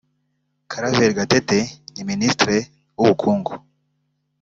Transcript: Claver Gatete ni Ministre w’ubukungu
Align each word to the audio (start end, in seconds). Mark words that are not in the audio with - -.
Claver 0.71 1.11
Gatete 1.17 1.59
ni 1.93 2.03
Ministre 2.11 2.55
w’ubukungu 2.97 3.53